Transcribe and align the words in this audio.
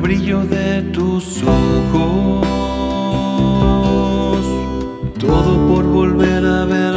brillo 0.00 0.40
de 0.44 0.82
tus 0.92 1.42
ojos, 1.42 2.46
todo 5.18 5.68
por 5.68 5.84
volver 5.84 6.44
a 6.44 6.64
ver 6.64 6.94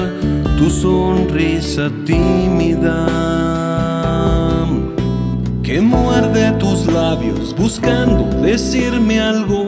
tu 0.57 0.69
sonrisa 0.69 1.91
tímida. 2.05 3.07
Que 5.61 5.79
muerde 5.81 6.51
tus 6.53 6.87
labios 6.87 7.55
buscando 7.55 8.23
decirme 8.41 9.19
algo 9.19 9.62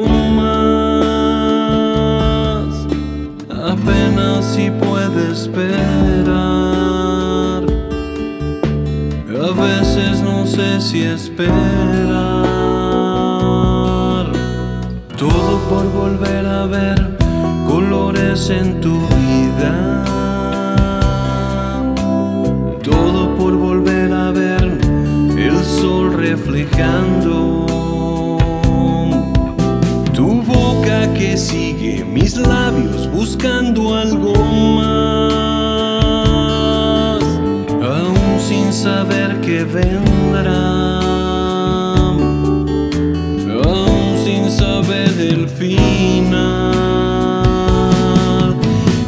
sé 10.55 10.80
si 10.80 11.04
esperar. 11.04 11.52
Todo 15.18 15.59
por 15.70 15.86
volver 15.91 16.46
a 16.46 16.66
ver 16.66 17.18
colores 17.68 18.50
en 18.50 18.80
tu 18.80 18.96
vida. 19.18 20.04
Todo 22.82 23.36
por 23.36 23.54
volver 23.58 24.13
a 24.13 24.32
ver 24.32 24.80
el 25.38 25.62
sol 25.62 26.13
reflejando. 26.13 27.68
Tu 30.13 30.41
boca 30.41 31.13
que 31.16 31.35
sigue 31.35 32.05
mis 32.05 32.38
labios 32.38 33.12
buscando 33.12 33.96
algo 33.96 34.34
más. 34.80 35.35
Aún 37.94 38.40
sin 38.40 38.72
saber 38.72 39.24
que 39.66 39.71
vendrá. 39.71 40.99
Aún 43.63 44.24
sin 44.24 44.52
saber 44.52 45.13
el 45.20 45.48
final. 45.49 46.66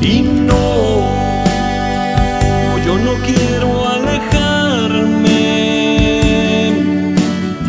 Y 0.01 0.21
no, 0.21 1.01
yo 2.85 2.97
no 2.97 3.13
quiero 3.25 3.87
alejarme. 3.87 5.35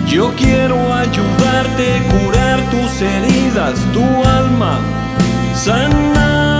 Yo 0.06 0.32
quiero 0.36 0.76
ayudarte, 0.94 2.02
curar 2.10 2.58
tus 2.70 3.02
heridas, 3.02 3.74
tu 3.92 4.04
alma 4.24 4.78
sanar. 5.54 6.57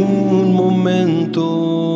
Un 0.00 0.54
momento. 0.54 1.89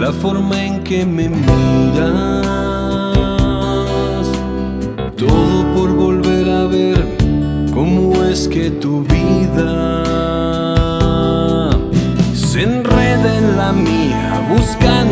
La 0.00 0.12
forma 0.12 0.64
en 0.64 0.82
que 0.82 1.04
me 1.04 1.28
miras. 1.28 2.46
Todo 5.14 5.74
por 5.74 5.90
volver 5.94 6.48
a 6.48 6.64
ver 6.64 7.18
cómo 7.74 8.24
es 8.24 8.48
que 8.48 8.70
tu 8.70 9.02
vida 9.02 9.70
se 12.32 12.62
enreda 12.62 13.36
en 13.36 13.56
la 13.58 13.72
mía 13.74 14.40
buscando 14.48 15.09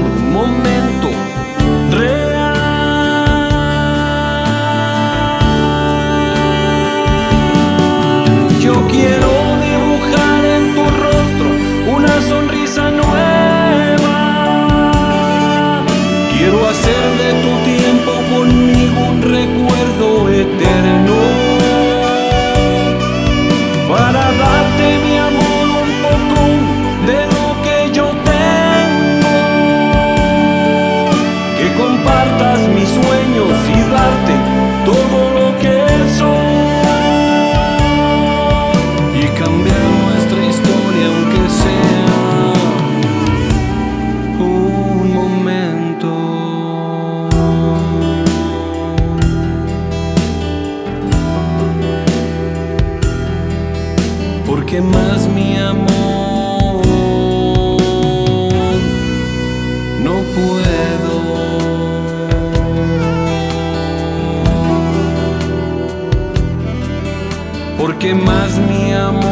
porque 67.89 68.15
más 68.15 68.59
mi 68.59 68.93
amor 68.93 69.25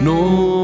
no 0.00 0.55